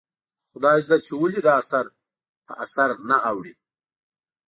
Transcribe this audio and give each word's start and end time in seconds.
خدایزده 0.51 0.97
چې 1.05 1.13
ولې 1.21 1.41
دا 1.47 1.53
اثر 1.61 1.85
په 2.47 2.53
اثر 2.63 2.89
نه 3.09 3.17
اوړي؟ 3.29 3.53